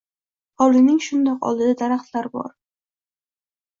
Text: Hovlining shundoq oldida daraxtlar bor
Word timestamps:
Hovlining 0.65 0.95
shundoq 1.07 1.45
oldida 1.49 1.75
daraxtlar 1.83 2.31
bor 2.39 2.51